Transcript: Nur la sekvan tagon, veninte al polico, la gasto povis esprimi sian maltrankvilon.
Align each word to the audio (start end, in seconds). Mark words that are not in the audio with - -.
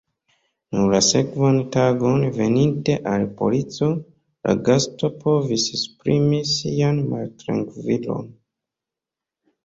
Nur 0.75 0.85
la 0.91 0.99
sekvan 1.07 1.57
tagon, 1.73 2.23
veninte 2.37 2.95
al 3.11 3.25
polico, 3.41 3.89
la 4.49 4.55
gasto 4.69 5.09
povis 5.25 5.67
esprimi 5.79 6.39
sian 6.53 7.03
maltrankvilon. 7.11 8.25